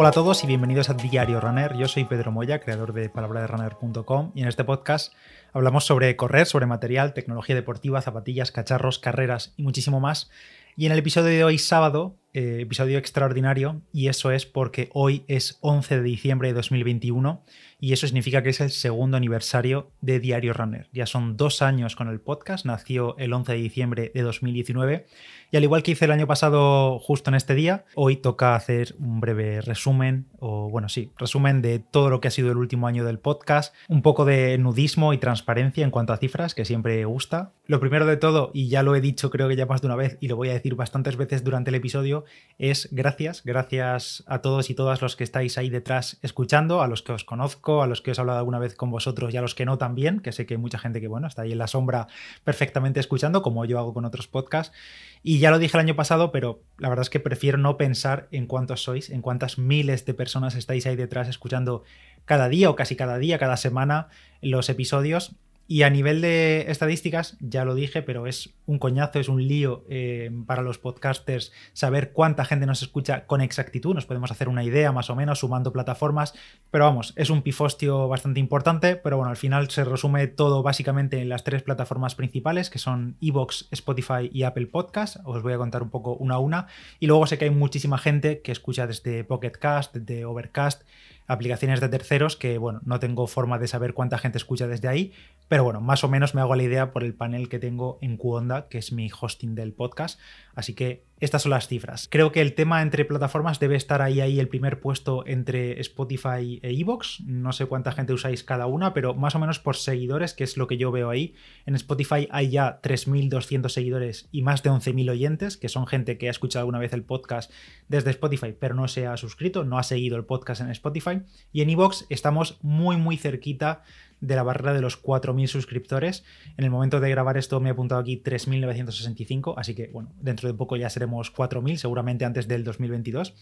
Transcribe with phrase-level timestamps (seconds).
[0.00, 1.76] Hola a todos y bienvenidos a Diario Runner.
[1.76, 5.12] Yo soy Pedro Moya, creador de palabraderunner.com y en este podcast
[5.52, 10.30] hablamos sobre correr, sobre material, tecnología deportiva, zapatillas, cacharros, carreras y muchísimo más.
[10.74, 15.22] Y en el episodio de hoy sábado, eh, episodio extraordinario, y eso es porque hoy
[15.28, 17.44] es 11 de diciembre de 2021
[17.80, 20.88] y eso significa que es el segundo aniversario de Diario Runner.
[20.92, 25.06] Ya son dos años con el podcast, nació el 11 de diciembre de 2019
[25.52, 28.94] y al igual que hice el año pasado justo en este día, hoy toca hacer
[29.00, 32.86] un breve resumen, o bueno, sí, resumen de todo lo que ha sido el último
[32.86, 37.04] año del podcast, un poco de nudismo y transparencia en cuanto a cifras, que siempre
[37.04, 37.52] gusta.
[37.66, 39.96] Lo primero de todo, y ya lo he dicho creo que ya más de una
[39.96, 42.24] vez y lo voy a decir bastantes veces durante el episodio,
[42.58, 47.02] es gracias, gracias a todos y todas los que estáis ahí detrás escuchando, a los
[47.02, 49.42] que os conozco, a los que os he hablado alguna vez con vosotros y a
[49.42, 51.58] los que no también, que sé que hay mucha gente que bueno, está ahí en
[51.58, 52.08] la sombra
[52.44, 54.76] perfectamente escuchando, como yo hago con otros podcasts.
[55.22, 58.28] Y ya lo dije el año pasado, pero la verdad es que prefiero no pensar
[58.32, 61.84] en cuántos sois, en cuántas miles de personas estáis ahí detrás escuchando
[62.24, 64.08] cada día o casi cada día, cada semana
[64.40, 65.36] los episodios
[65.70, 69.84] y a nivel de estadísticas, ya lo dije, pero es un coñazo, es un lío
[69.88, 73.94] eh, para los podcasters saber cuánta gente nos escucha con exactitud.
[73.94, 76.34] Nos podemos hacer una idea más o menos sumando plataformas,
[76.72, 81.22] pero vamos, es un pifostio bastante importante, pero bueno, al final se resume todo básicamente
[81.22, 85.18] en las tres plataformas principales, que son Evox, Spotify y Apple Podcast.
[85.24, 86.66] Os voy a contar un poco una a una.
[86.98, 90.82] Y luego sé que hay muchísima gente que escucha desde Pocket Cast, desde Overcast
[91.30, 95.12] aplicaciones de terceros que, bueno, no tengo forma de saber cuánta gente escucha desde ahí,
[95.48, 98.16] pero bueno, más o menos me hago la idea por el panel que tengo en
[98.16, 100.18] Qonda, que es mi hosting del podcast.
[100.60, 102.06] Así que estas son las cifras.
[102.10, 106.60] Creo que el tema entre plataformas debe estar ahí, ahí el primer puesto entre Spotify
[106.62, 107.20] e Evox.
[107.22, 110.58] No sé cuánta gente usáis cada una, pero más o menos por seguidores, que es
[110.58, 111.34] lo que yo veo ahí.
[111.64, 116.28] En Spotify hay ya 3.200 seguidores y más de 11.000 oyentes, que son gente que
[116.28, 117.50] ha escuchado alguna vez el podcast
[117.88, 121.22] desde Spotify, pero no se ha suscrito, no ha seguido el podcast en Spotify.
[121.52, 123.82] Y en Evox estamos muy, muy cerquita
[124.20, 126.24] de la barrera de los 4.000 suscriptores.
[126.56, 130.48] En el momento de grabar esto me he apuntado aquí 3.965, así que bueno, dentro
[130.48, 133.34] de poco ya seremos 4.000, seguramente antes del 2022.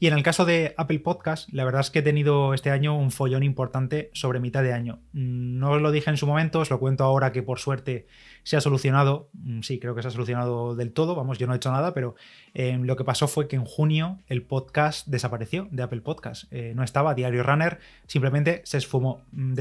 [0.00, 2.96] Y en el caso de Apple Podcast, la verdad es que he tenido este año
[2.96, 5.00] un follón importante sobre mitad de año.
[5.12, 8.06] No os lo dije en su momento, os lo cuento ahora que por suerte
[8.42, 11.52] se ha solucionado, mm, sí, creo que se ha solucionado del todo, vamos, yo no
[11.52, 12.14] he hecho nada, pero
[12.54, 16.44] eh, lo que pasó fue que en junio el podcast desapareció de Apple Podcast.
[16.50, 19.54] Eh, no estaba Diario Runner, simplemente se esfumó, mm,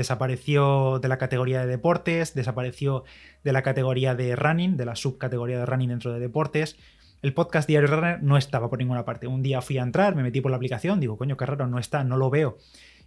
[0.57, 3.03] desapareció de la categoría de deportes, desapareció
[3.43, 6.77] de la categoría de running, de la subcategoría de running dentro de deportes.
[7.21, 9.27] El podcast Diario Runner no estaba por ninguna parte.
[9.27, 11.79] Un día fui a entrar, me metí por la aplicación, digo, coño, qué raro, no
[11.79, 12.57] está, no lo veo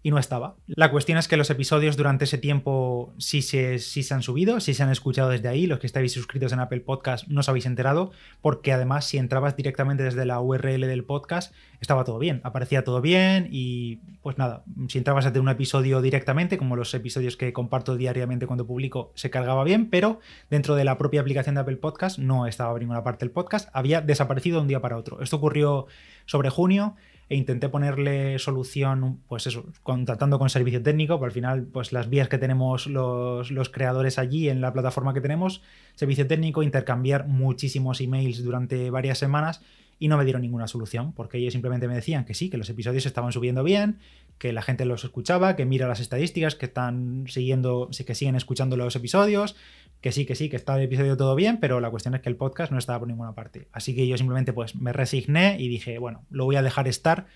[0.03, 0.57] y no estaba.
[0.67, 4.61] La cuestión es que los episodios durante ese tiempo sí se, sí se han subido,
[4.61, 7.49] sí se han escuchado desde ahí, los que estáis suscritos en Apple Podcast no os
[7.49, 8.11] habéis enterado,
[8.41, 13.01] porque además si entrabas directamente desde la URL del podcast, estaba todo bien, aparecía todo
[13.01, 17.97] bien y pues nada, si entrabas desde un episodio directamente, como los episodios que comparto
[17.97, 22.19] diariamente cuando publico, se cargaba bien, pero dentro de la propia aplicación de Apple Podcast
[22.19, 25.21] no estaba en ninguna parte del podcast, había desaparecido de un día para otro.
[25.21, 25.87] Esto ocurrió
[26.27, 26.97] sobre junio
[27.31, 32.11] e intenté ponerle solución, pues eso, contactando con servicio técnico, pero al final, pues las
[32.11, 35.63] vías que tenemos los, los, creadores allí en la plataforma que tenemos,
[35.95, 39.63] servicio técnico, intercambiar muchísimos emails durante varias semanas
[40.01, 42.69] y no me dieron ninguna solución, porque ellos simplemente me decían que sí, que los
[42.71, 43.99] episodios estaban subiendo bien,
[44.39, 48.79] que la gente los escuchaba, que mira las estadísticas, que están siguiendo, que siguen escuchando
[48.79, 49.57] los episodios,
[50.01, 52.31] que sí, que sí, que está el episodio todo bien, pero la cuestión es que
[52.31, 53.69] el podcast no estaba por ninguna parte.
[53.73, 57.27] Así que yo simplemente pues me resigné y dije, bueno, lo voy a dejar estar.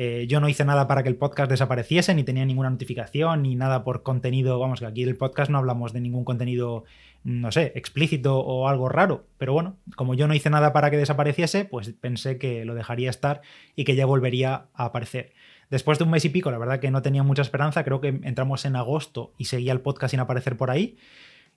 [0.00, 3.56] Eh, yo no hice nada para que el podcast desapareciese, ni tenía ninguna notificación, ni
[3.56, 4.56] nada por contenido.
[4.60, 6.84] Vamos, que aquí en el podcast no hablamos de ningún contenido,
[7.24, 9.26] no sé, explícito o algo raro.
[9.38, 13.10] Pero bueno, como yo no hice nada para que desapareciese, pues pensé que lo dejaría
[13.10, 13.42] estar
[13.74, 15.32] y que ya volvería a aparecer.
[15.68, 18.20] Después de un mes y pico, la verdad que no tenía mucha esperanza, creo que
[18.22, 20.96] entramos en agosto y seguía el podcast sin aparecer por ahí.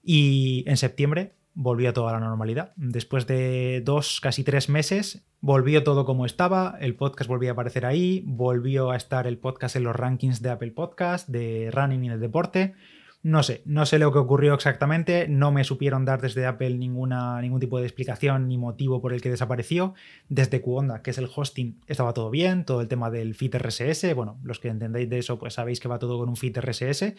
[0.04, 2.74] Y en septiembre volvió a toda la normalidad.
[2.76, 7.86] Después de dos, casi tres meses, volvió todo como estaba, el podcast volvió a aparecer
[7.86, 12.10] ahí, volvió a estar el podcast en los rankings de Apple Podcast, de Running y
[12.10, 12.76] de deporte.
[13.24, 17.40] No sé, no sé lo que ocurrió exactamente, no me supieron dar desde Apple ninguna,
[17.40, 19.94] ningún tipo de explicación ni motivo por el que desapareció.
[20.28, 24.16] Desde Qonda, que es el hosting, estaba todo bien, todo el tema del feed RSS,
[24.16, 27.14] bueno, los que entendéis de eso pues sabéis que va todo con un feed RSS.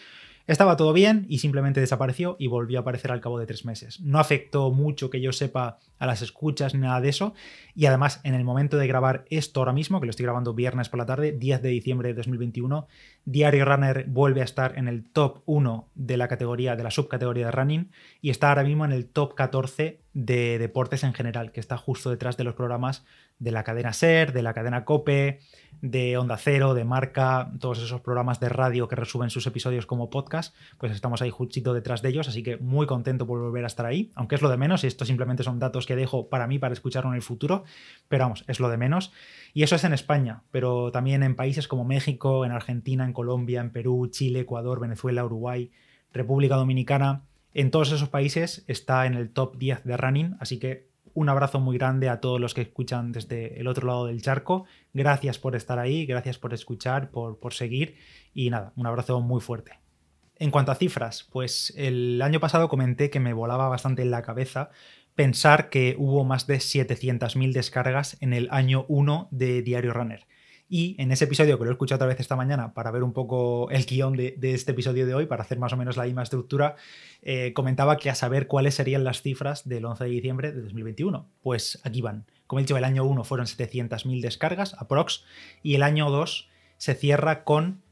[0.46, 4.00] Estaba todo bien y simplemente desapareció y volvió a aparecer al cabo de tres meses.
[4.00, 7.32] No afectó mucho que yo sepa a las escuchas ni nada de eso.
[7.76, 10.88] Y además, en el momento de grabar esto ahora mismo, que lo estoy grabando viernes
[10.88, 12.88] por la tarde, 10 de diciembre de 2021,
[13.24, 17.46] Diario Runner vuelve a estar en el top 1 de la categoría, de la subcategoría
[17.46, 17.90] de running,
[18.20, 22.10] y está ahora mismo en el top 14 de deportes en general, que está justo
[22.10, 23.04] detrás de los programas
[23.42, 25.40] de la cadena SER, de la cadena COPE,
[25.80, 30.10] de Onda Cero, de Marca, todos esos programas de radio que resuben sus episodios como
[30.10, 33.66] podcast, pues estamos ahí justito detrás de ellos, así que muy contento por volver a
[33.66, 36.46] estar ahí, aunque es lo de menos, y esto simplemente son datos que dejo para
[36.46, 37.64] mí para escucharlo en el futuro,
[38.08, 39.12] pero vamos, es lo de menos.
[39.54, 43.60] Y eso es en España, pero también en países como México, en Argentina, en Colombia,
[43.60, 45.72] en Perú, Chile, Ecuador, Venezuela, Uruguay,
[46.12, 47.22] República Dominicana,
[47.54, 51.60] en todos esos países está en el top 10 de running, así que un abrazo
[51.60, 54.64] muy grande a todos los que escuchan desde el otro lado del charco.
[54.92, 57.96] Gracias por estar ahí, gracias por escuchar, por, por seguir
[58.34, 59.78] y nada, un abrazo muy fuerte.
[60.36, 64.22] En cuanto a cifras, pues el año pasado comenté que me volaba bastante en la
[64.22, 64.70] cabeza
[65.14, 70.26] pensar que hubo más de 700.000 descargas en el año 1 de Diario Runner.
[70.68, 73.12] Y en ese episodio, que lo he escuchado otra vez esta mañana para ver un
[73.12, 76.22] poco el guion de, este episodio de hoy, para hacer más o menos la misma
[76.22, 76.76] estructura,
[77.20, 81.28] eh, comentaba que a saber cuáles serían las cifras del 11 de diciembre de 2021.
[81.42, 82.24] Pues aquí van.
[82.46, 85.24] Como he dicho, el año 1 fueron 700.000 descargas, aprox,
[85.62, 86.48] y el año 2
[86.78, 87.82] se cierra con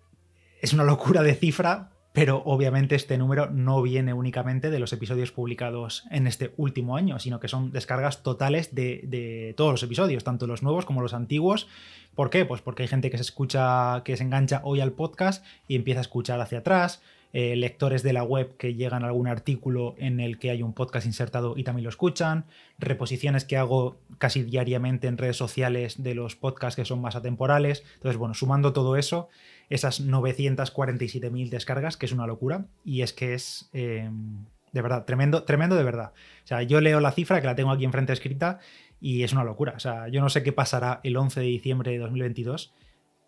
[0.62, 5.32] es una locura de cifra, pero obviamente este número no viene únicamente de los episodios
[5.32, 10.48] publicados en este último año, sino que son descargas totales de, todos los episodios, tanto
[10.48, 11.68] los nuevos como los antiguos.
[12.16, 12.46] ¿Por qué?
[12.46, 16.00] Pues porque hay gente que se escucha, que se engancha hoy al podcast y empieza
[16.00, 17.02] a escuchar hacia atrás.
[17.32, 20.74] Eh, lectores de la web que llegan a algún artículo en el que hay un
[20.74, 22.46] podcast insertado y también lo escuchan,
[22.80, 27.84] reposiciones que hago casi diariamente en redes sociales de los podcasts que son más atemporales.
[27.98, 29.30] Entonces, bueno, sumando todo eso,
[29.70, 33.70] esas 947.000 descargas, que es una locura, y es que es...
[33.74, 36.12] Em, de verdad, tremendo, tremendo de verdad.
[36.44, 38.60] O sea, yo leo la cifra que la tengo aquí enfrente escrita
[39.02, 39.74] y es una locura.
[39.76, 42.72] O sea, yo no sé qué pasará el 11 de diciembre de 2022,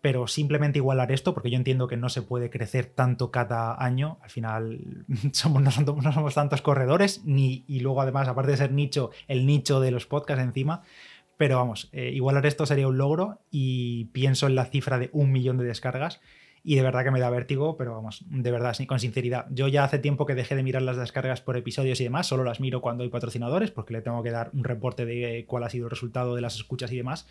[0.00, 4.18] pero simplemente igualar esto, porque yo entiendo que no se puede crecer tanto cada año.
[4.22, 9.10] Al final somos, no, somos, tantos corredores, ni, y luego además, aparte de ser nicho,
[9.28, 10.82] el nicho de los podcasts encima.
[11.36, 15.32] Pero vamos, eh, igualar esto sería un logro y pienso en la cifra de un
[15.32, 16.20] millón de descargas
[16.64, 19.46] y de verdad que me da vértigo, pero vamos, de verdad, con sinceridad.
[19.50, 22.44] Yo ya hace tiempo que dejé de mirar las descargas por episodios y demás, solo
[22.44, 25.70] las miro cuando hay patrocinadores porque le tengo que dar un reporte de cuál ha
[25.70, 27.26] sido el resultado de las escuchas y demás.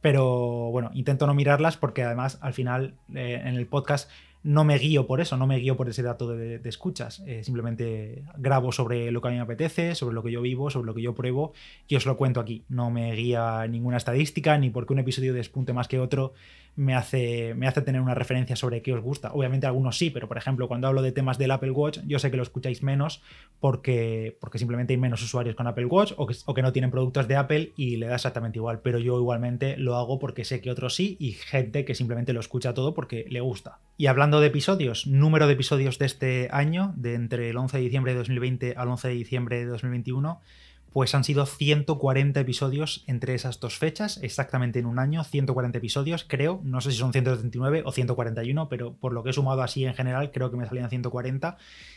[0.00, 4.10] Pero bueno, intento no mirarlas porque además al final eh, en el podcast
[4.44, 7.22] no me guío por eso, no me guío por ese dato de, escuchas.
[7.26, 10.70] Eh, simplemente grabo sobre lo que a mí me apetece, sobre lo que yo vivo,
[10.70, 11.54] sobre lo que yo pruebo
[11.88, 12.62] y os lo cuento aquí.
[12.68, 16.34] No me guía ninguna estadística ni porque un episodio despunte más que otro
[16.76, 19.32] me hace, me hace tener una referencia sobre qué os gusta.
[19.32, 22.30] Obviamente algunos sí, pero por ejemplo, cuando hablo de temas del Apple Watch, yo sé
[22.30, 23.22] que lo escucháis menos
[23.60, 26.90] porque, porque simplemente hay menos usuarios con Apple Watch o que, o que no tienen
[26.90, 28.80] productos de Apple y le da exactamente igual.
[28.80, 32.40] Pero yo igualmente lo hago porque sé que otros sí y gente que simplemente lo
[32.40, 33.78] escucha todo porque le gusta.
[33.96, 37.82] Y hablando de episodios, número de episodios de este año, de entre el 11 de
[37.84, 40.40] diciembre de 2020 al 11 de diciembre de 2021,
[40.94, 46.24] pues han sido 140 episodios entre esas dos fechas, exactamente en un año, 140 episodios,
[46.24, 49.84] creo, no sé si son 179 o 141, pero por lo que he sumado así
[49.84, 51.56] en general, creo que me salían 140.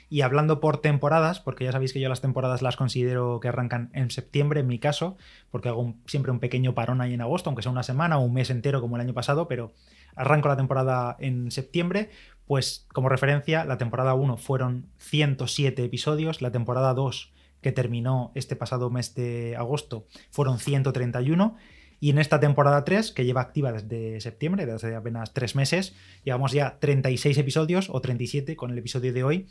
[0.09, 3.91] Y hablando por temporadas, porque ya sabéis que yo las temporadas las considero que arrancan
[3.93, 5.15] en septiembre, en mi caso,
[5.51, 8.33] porque hago siempre un pequeño parón ahí en agosto, aunque sea una semana o un
[8.33, 9.73] mes entero como el año pasado, pero
[10.15, 12.09] arranco la temporada en septiembre,
[12.47, 17.36] pues como referencia, la temporada 1 fueron 107 episodios, la temporada 2
[17.67, 21.57] que terminó este pasado mes de agosto, fueron 131.
[21.99, 25.93] Y en esta temporada 3, que lleva activa desde septiembre, desde apenas tres meses,
[26.23, 29.47] llevamos ya 36 episodios o 37 con el episodio de hoy.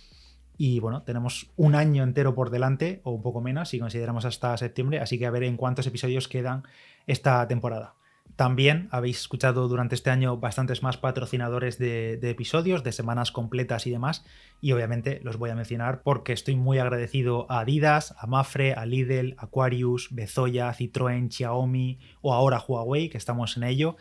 [0.56, 4.56] Y bueno, tenemos un año entero por delante, o un poco menos, si consideramos hasta
[4.56, 5.00] septiembre.
[5.00, 6.62] Así que a ver en cuántos episodios quedan
[7.06, 7.96] esta temporada.
[8.36, 13.90] También habéis escuchado durante este año bastantes más patrocinadores de, episodios, de semanas completas y
[13.90, 14.26] demás.
[14.60, 18.84] Y obviamente los voy a mencionar porque estoy muy agradecido a Adidas, a Mafre, a
[18.84, 23.96] Lidl, Aquarius, Bezoya, Citroën, Xiaomi o ahora Huawei, que estamos en ello.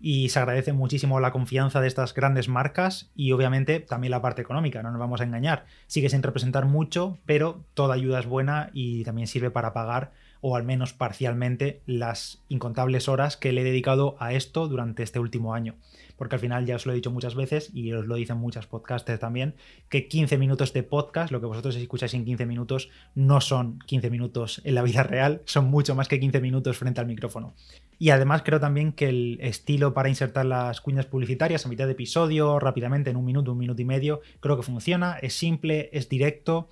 [0.00, 4.42] Y se agradece muchísimo la confianza de estas grandes marcas y obviamente también la parte
[4.42, 5.64] económica, no nos vamos a engañar.
[5.86, 10.56] Sigue sin representar mucho, pero toda ayuda es buena y también sirve para pagar o
[10.56, 15.54] al menos parcialmente, las incontables horas que le he dedicado a esto durante este último
[15.54, 15.74] año.
[16.16, 18.66] Porque al final ya os lo he dicho muchas veces y os lo dicen muchas
[18.66, 19.54] podcasters también,
[19.88, 24.10] que 15 minutos de podcast, lo que vosotros escucháis en 15 minutos, no son 15
[24.10, 27.54] minutos en la vida real, son mucho más que 15 minutos frente al micrófono.
[27.98, 31.92] Y además creo también que el estilo para insertar las cuñas publicitarias a mitad de
[31.92, 36.08] episodio, rápidamente, en un minuto, un minuto y medio, creo que funciona, es simple, es
[36.08, 36.68] directo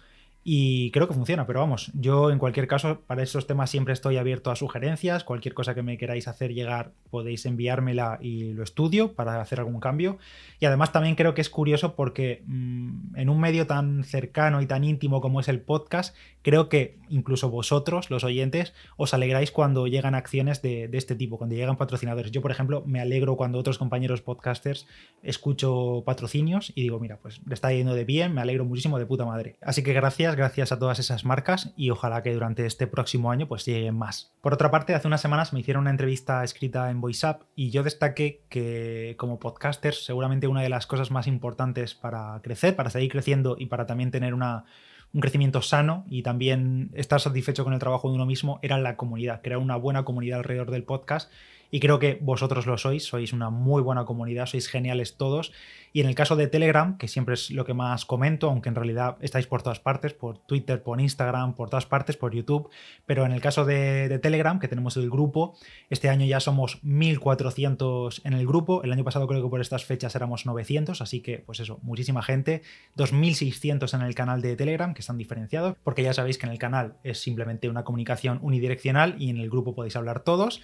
[0.48, 4.16] y creo que funciona, pero vamos, yo en cualquier caso para esos temas siempre estoy
[4.16, 9.12] abierto a sugerencias, cualquier cosa que me queráis hacer llegar podéis enviármela y lo estudio
[9.14, 10.18] para hacer algún cambio.
[10.60, 14.66] Y además también creo que es curioso porque mmm, en un medio tan cercano y
[14.66, 19.88] tan íntimo como es el podcast, creo que incluso vosotros, los oyentes, os alegráis cuando
[19.88, 22.30] llegan acciones de, de este tipo, cuando llegan patrocinadores.
[22.30, 24.86] Yo, por ejemplo, me alegro cuando otros compañeros podcasters
[25.24, 29.06] escucho patrocinios y digo, mira, pues le está yendo de bien, me alegro muchísimo de
[29.06, 29.56] puta madre.
[29.60, 33.48] Así que gracias gracias a todas esas marcas y ojalá que durante este próximo año
[33.48, 34.32] pues lleguen más.
[34.40, 37.82] Por otra parte, hace unas semanas me hicieron una entrevista escrita en VoiceUp y yo
[37.82, 43.10] destaqué que como podcasters seguramente una de las cosas más importantes para crecer, para seguir
[43.10, 44.64] creciendo y para también tener una
[45.12, 48.96] un crecimiento sano y también estar satisfecho con el trabajo de uno mismo era la
[48.96, 51.32] comunidad, crear una buena comunidad alrededor del podcast
[51.76, 55.52] y creo que vosotros lo sois, sois una muy buena comunidad, sois geniales todos.
[55.92, 58.74] Y en el caso de Telegram, que siempre es lo que más comento, aunque en
[58.74, 62.70] realidad estáis por todas partes, por Twitter, por Instagram, por todas partes, por YouTube,
[63.04, 65.54] pero en el caso de, Telegram, que tenemos el grupo,
[65.90, 69.84] este año ya somos 1400 en el grupo, el año pasado creo que por estas
[69.84, 72.62] fechas éramos 900, así que pues eso, muchísima gente,
[72.94, 76.58] 2600 en el canal de Telegram, que están diferenciados, porque ya sabéis que en el
[76.58, 80.62] canal es simplemente una comunicación unidireccional y en el grupo podéis hablar todos.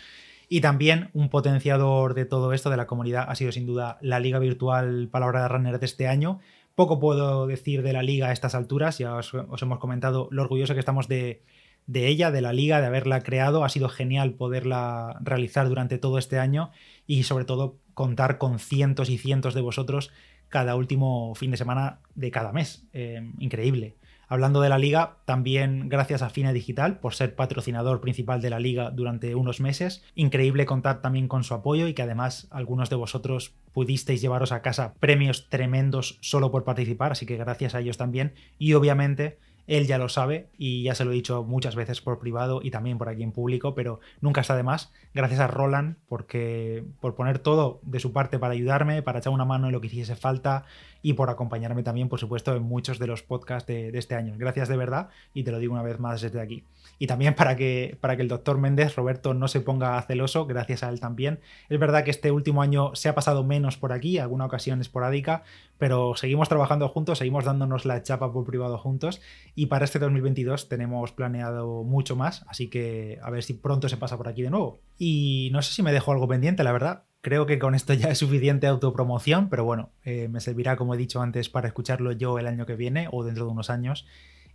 [0.53, 4.21] Y también un potenciador de todo esto de la comunidad ha sido sin duda la
[4.21, 6.41] Liga Virtual Palabra de Runner de este año.
[6.75, 10.43] Poco puedo decir de la liga a estas alturas, ya os, os hemos comentado lo
[10.43, 11.43] orgulloso que estamos de,
[11.87, 13.65] de ella, de la liga, de haberla creado.
[13.65, 16.71] Ha sido genial poderla realizar durante todo este año
[17.07, 20.11] y sobre todo contar con cientos y cientos de vosotros
[20.51, 22.85] cada último fin de semana de cada mes.
[22.93, 23.97] Eh, increíble.
[24.33, 28.61] Hablando de la liga, también gracias a Fine Digital por ser patrocinador principal de la
[28.61, 30.03] liga durante unos meses.
[30.15, 34.63] Increíble contar también con su apoyo y que además algunos de vosotros pudisteis llevaros a
[34.63, 38.33] casa premios tremendos solo por participar, así que gracias a ellos también.
[38.59, 39.37] Y obviamente
[39.67, 42.71] él ya lo sabe y ya se lo he dicho muchas veces por privado y
[42.71, 44.93] también por aquí en público, pero nunca está de más.
[45.15, 49.45] Gracias a Roland porque por poner todo de su parte para ayudarme, para echar una
[49.45, 50.65] mano en lo que hiciese falta
[51.03, 54.35] y por acompañarme también, por supuesto, en muchos de los podcasts de, este año.
[54.39, 56.65] Gracias de verdad y te lo digo una vez más desde aquí.
[56.99, 60.83] Y también para que, para que el doctor Méndez, Roberto, no se ponga celoso, gracias
[60.83, 61.41] a él también.
[61.69, 65.43] Es verdad que este último año se ha pasado menos por aquí, alguna ocasión esporádica,
[65.79, 69.21] pero seguimos trabajando juntos, seguimos dándonos la chapa por privado juntos
[69.57, 73.97] y para este 2022 tenemos planeado mucho más, así que a ver si pronto se
[73.97, 74.81] pasa por aquí de nuevo.
[74.99, 77.03] Y no sé si me dejo algo pendiente, la verdad.
[77.23, 80.99] Creo que con esto ya es suficiente autopromoción, pero bueno, eh, me servirá, como he
[80.99, 84.07] dicho antes, para escucharlo yo el año que viene o dentro de unos años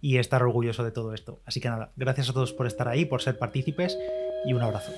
[0.02, 1.40] y estar orgulloso de todo esto.
[1.46, 3.98] Así que nada, gracias a todos por estar ahí, por ser partícipes
[4.46, 4.92] y un abrazo.